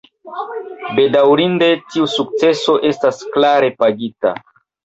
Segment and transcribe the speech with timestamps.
[0.99, 4.37] Bedaŭrinde, tiu sukceso estas kare pagita.